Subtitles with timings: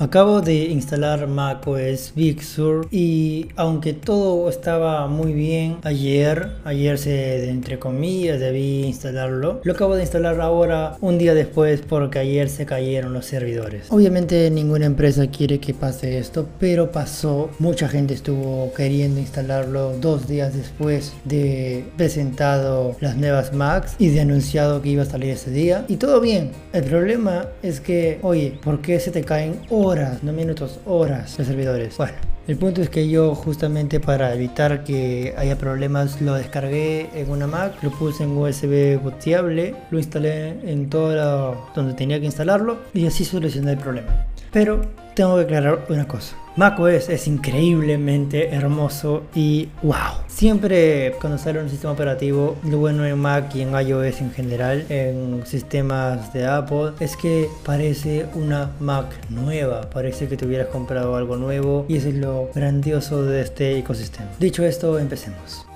[0.00, 7.48] Acabo de instalar macOS Big Sur y aunque todo estaba muy bien ayer, ayer se
[7.48, 12.66] entre comillas debí instalarlo, lo acabo de instalar ahora un día después porque ayer se
[12.66, 13.86] cayeron los servidores.
[13.90, 20.26] Obviamente ninguna empresa quiere que pase esto, pero pasó, mucha gente estuvo queriendo instalarlo dos
[20.26, 25.52] días después de presentado las nuevas Macs y de anunciado que iba a salir ese
[25.52, 26.50] día y todo bien.
[26.72, 31.46] El problema es que, oye, ¿por qué se te caen horas, no minutos, horas los
[31.46, 31.96] servidores.
[31.96, 32.14] Bueno,
[32.46, 37.46] el punto es que yo justamente para evitar que haya problemas lo descargué en una
[37.46, 43.06] Mac, lo puse en USB boteable, lo instalé en todo donde tenía que instalarlo y
[43.06, 44.26] así solucioné el problema.
[44.52, 44.82] Pero
[45.14, 46.36] tengo que aclarar una cosa.
[46.56, 50.24] macOS es increíblemente hermoso y wow.
[50.26, 54.84] Siempre cuando sale un sistema operativo, lo bueno en Mac y en iOS en general,
[54.88, 59.82] en sistemas de Apple, es que parece una Mac nueva.
[59.90, 64.30] Parece que te hubieras comprado algo nuevo y eso es lo grandioso de este ecosistema.
[64.38, 65.66] Dicho esto, empecemos.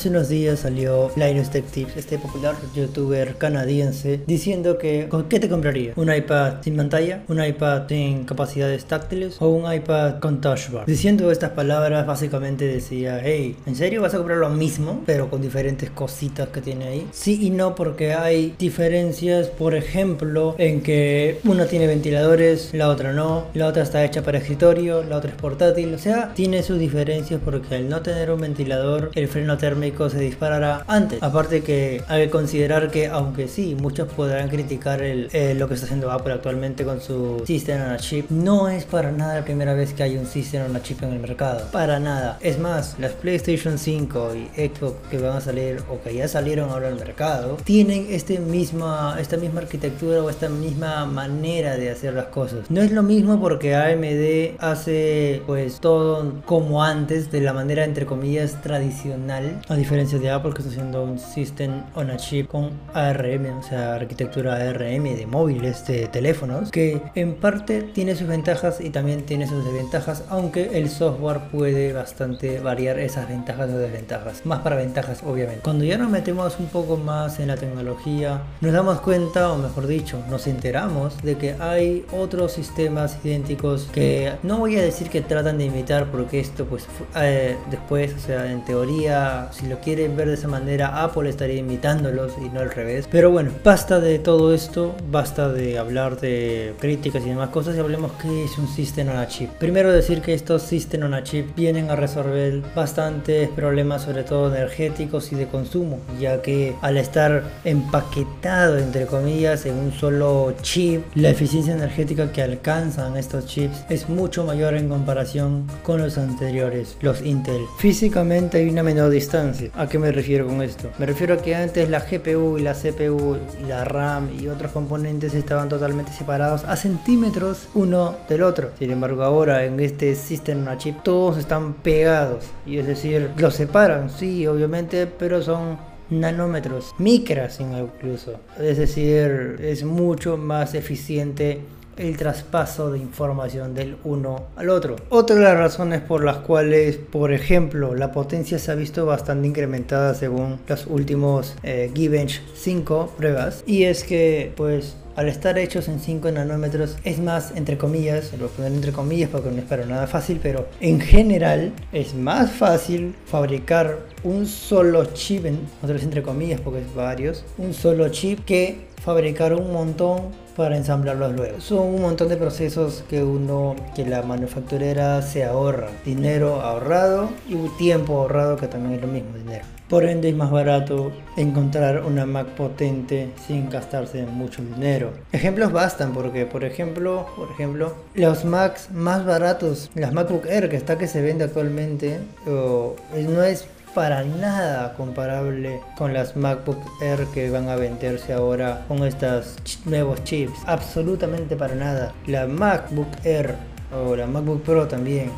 [0.00, 5.38] Hace unos días salió Linus Tech Tips, este popular youtuber canadiense, diciendo que ¿con qué
[5.38, 5.92] te compraría?
[5.94, 7.22] ¿Un iPad sin pantalla?
[7.28, 9.36] ¿Un iPad sin capacidades táctiles?
[9.42, 10.86] ¿O un iPad con touch bar?
[10.86, 15.42] Diciendo estas palabras básicamente decía, hey, ¿en serio vas a comprar lo mismo pero con
[15.42, 17.06] diferentes cositas que tiene ahí?
[17.12, 23.12] Sí y no porque hay diferencias, por ejemplo, en que una tiene ventiladores, la otra
[23.12, 26.78] no, la otra está hecha para escritorio, la otra es portátil, o sea, tiene sus
[26.78, 31.22] diferencias porque al no tener un ventilador, el freno térmico se disparará antes.
[31.22, 35.74] Aparte que hay que considerar que aunque sí, muchos podrán criticar el, eh, lo que
[35.74, 39.44] está haciendo Apple actualmente con su System on a Chip, no es para nada la
[39.44, 41.66] primera vez que hay un System on a Chip en el mercado.
[41.72, 42.38] Para nada.
[42.40, 46.70] Es más, las PlayStation 5 y Xbox que van a salir o que ya salieron
[46.70, 52.14] ahora al mercado, tienen este misma, esta misma arquitectura o esta misma manera de hacer
[52.14, 52.70] las cosas.
[52.70, 58.06] No es lo mismo porque AMD hace pues todo como antes, de la manera entre
[58.06, 63.58] comillas tradicional diferencia de Apple que está haciendo un System on a Chip con ARM,
[63.58, 68.90] o sea, arquitectura ARM de móviles, de teléfonos, que en parte tiene sus ventajas y
[68.90, 74.44] también tiene sus desventajas, aunque el software puede bastante variar esas ventajas o desventajas.
[74.44, 75.62] Más para ventajas, obviamente.
[75.62, 79.86] Cuando ya nos metemos un poco más en la tecnología, nos damos cuenta, o mejor
[79.86, 85.22] dicho, nos enteramos de que hay otros sistemas idénticos que no voy a decir que
[85.22, 86.86] tratan de imitar, porque esto pues
[87.16, 91.56] eh, después, o sea, en teoría si lo quieren ver de esa manera, Apple estaría
[91.56, 93.06] imitándolos y no al revés.
[93.10, 97.78] Pero bueno, basta de todo esto, basta de hablar de críticas y demás cosas y
[97.78, 99.48] hablemos qué es un System on a Chip.
[99.50, 104.52] Primero decir que estos System on a Chip vienen a resolver bastantes problemas, sobre todo
[104.52, 111.04] energéticos y de consumo, ya que al estar empaquetado entre comillas en un solo chip,
[111.14, 116.96] la eficiencia energética que alcanzan estos chips es mucho mayor en comparación con los anteriores,
[117.00, 117.62] los Intel.
[117.78, 120.90] Físicamente hay una menor distancia ¿A qué me refiero con esto?
[120.98, 124.72] Me refiero a que antes la GPU y la CPU y la RAM y otros
[124.72, 128.70] componentes estaban totalmente separados a centímetros uno del otro.
[128.78, 132.44] Sin embargo, ahora en este System on Chip todos están pegados.
[132.66, 135.78] Y es decir, los separan, sí, obviamente, pero son
[136.10, 138.40] nanómetros, micras incluso.
[138.58, 141.60] Es decir, es mucho más eficiente
[142.00, 144.96] el traspaso de información del uno al otro.
[145.10, 149.46] Otra de las razones por las cuales, por ejemplo, la potencia se ha visto bastante
[149.46, 155.88] incrementada según los últimos eh, Geekbench 5 pruebas y es que pues al estar hechos
[155.88, 159.58] en 5 nanómetros es más, entre comillas, lo voy a poner entre comillas porque no
[159.58, 165.58] es para nada fácil, pero en general es más fácil fabricar un solo chip, en
[165.82, 170.20] otras entre comillas porque es varios, un solo chip que fabricar un montón
[170.56, 171.60] para ensamblarlos luego.
[171.60, 175.88] Son un montón de procesos que uno, que la manufacturera se ahorra.
[176.04, 179.64] Dinero ahorrado y tiempo ahorrado que también es lo mismo, dinero.
[179.88, 185.10] Por ende es más barato encontrar una Mac potente sin gastarse mucho dinero.
[185.32, 190.76] Ejemplos bastan porque, por ejemplo, por ejemplo, los Macs más baratos, las MacBook Air que
[190.76, 197.50] está que se vende actualmente, no es para nada comparable con las MacBook Air que
[197.50, 200.58] van a venderse ahora con estos nuevos chips.
[200.66, 202.12] Absolutamente para nada.
[202.26, 203.54] La MacBook Air
[203.92, 205.32] o la MacBook Pro también,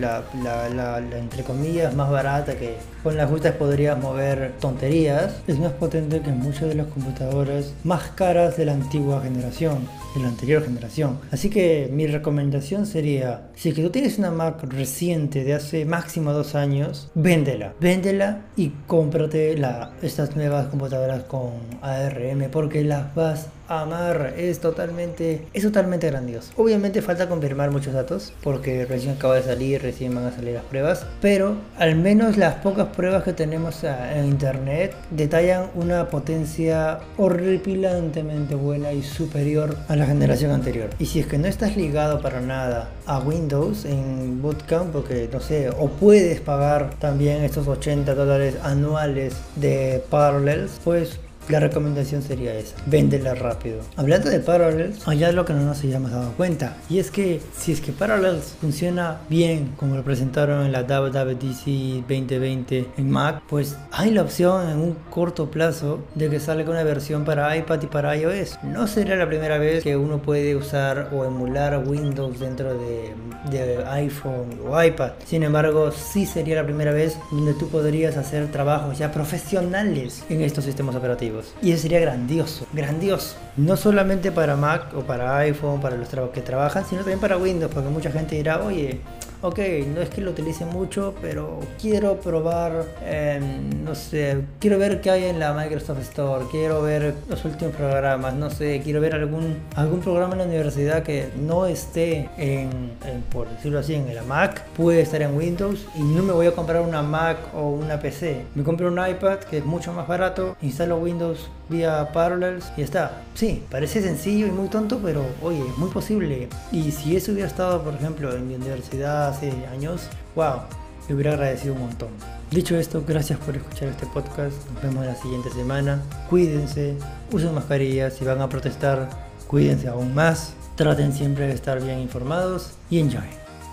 [0.00, 5.72] la, la, entre comillas más barata que con las justas podrías mover tonterías, es más
[5.72, 9.86] potente que muchas de las computadoras más caras de la antigua generación,
[10.16, 11.18] de la anterior generación.
[11.30, 15.84] Así que mi recomendación sería, si es que tú tienes una Mac reciente de hace
[15.84, 21.52] máximo dos años, véndela, véndela y cómprate la, estas nuevas computadoras con
[21.82, 24.34] ARM porque las vas amar.
[24.36, 26.52] Es totalmente es totalmente grandioso.
[26.56, 30.64] Obviamente falta confirmar muchos datos porque recién acaba de salir recién van a salir las
[30.64, 38.54] pruebas pero al menos las pocas pruebas que tenemos en internet detallan una potencia horripilantemente
[38.54, 40.90] buena y superior a la generación anterior.
[40.98, 45.40] Y si es que no estás ligado para nada a Windows en Bootcamp porque no
[45.40, 51.18] sé o puedes pagar también estos 80 dólares anuales de Parallels pues
[51.48, 53.80] la recomendación sería esa, véndela rápido.
[53.96, 56.76] Hablando de Parallels, hay algo que no nos hayamos dado cuenta.
[56.88, 62.06] Y es que si es que Parallels funciona bien como lo presentaron en la WWDC
[62.08, 66.82] 2020 en Mac, pues hay la opción en un corto plazo de que salga una
[66.82, 68.58] versión para iPad y para iOS.
[68.62, 73.12] No sería la primera vez que uno puede usar o emular Windows dentro de,
[73.50, 75.12] de iPhone o iPad.
[75.26, 80.42] Sin embargo, sí sería la primera vez donde tú podrías hacer trabajos ya profesionales en
[80.42, 81.33] estos sistemas operativos.
[81.62, 83.36] Y eso sería grandioso, grandioso.
[83.56, 87.72] No solamente para Mac o para iPhone, para los que trabajan, sino también para Windows,
[87.72, 89.00] porque mucha gente dirá, oye,
[89.44, 89.58] ok,
[89.94, 95.10] no es que lo utilice mucho, pero quiero probar, em, no sé, quiero ver qué
[95.10, 99.58] hay en la Microsoft Store, quiero ver los últimos programas, no sé, quiero ver algún,
[99.76, 102.92] algún programa en la universidad que no esté en,
[103.30, 106.52] por decirlo así, en la Mac, puede estar en Windows y no me voy a
[106.52, 108.46] comprar una Mac o una PC.
[108.54, 113.22] Me compro un iPad que es mucho más barato, instalo Windows vía Parallels y está.
[113.34, 116.48] Sí, parece sencillo y muy tonto, pero oye, es muy posible.
[116.72, 120.60] Y si eso hubiera estado, por ejemplo, en mi universidad hace años, wow,
[121.08, 122.08] le hubiera agradecido un montón.
[122.50, 124.54] Dicho esto, gracias por escuchar este podcast.
[124.72, 126.00] Nos vemos la siguiente semana.
[126.30, 126.94] Cuídense,
[127.32, 128.14] usen mascarillas.
[128.14, 129.10] Si van a protestar,
[129.48, 130.54] cuídense aún más.
[130.76, 133.28] Traten siempre de estar bien informados y enjoy.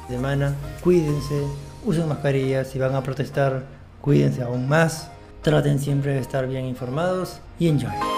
[0.08, 1.44] Semana, cuídense,
[1.86, 2.68] usen mascarillas.
[2.68, 3.66] Si van a protestar,
[4.02, 5.10] cuídense aún más.
[5.44, 8.11] Traten siempre de estar bien informados y enjoy.